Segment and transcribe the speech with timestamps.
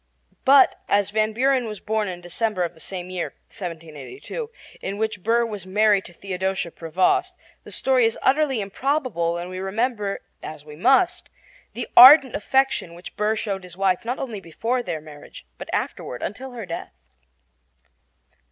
[0.45, 4.49] But, as Van Buren was born in December of the same year (1782)
[4.81, 9.59] in which Burr was married to Theodosia Prevost, the story is utterly improbable when we
[9.59, 11.29] remember, as we must,
[11.73, 16.23] the ardent affection which Burr showed his wife, not only before their marriage, but afterward
[16.23, 16.93] until her death.